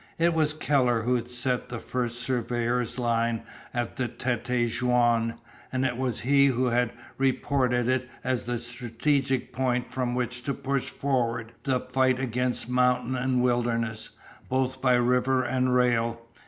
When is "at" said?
3.71-3.97